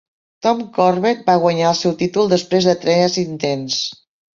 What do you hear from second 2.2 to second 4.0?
després de tres intents.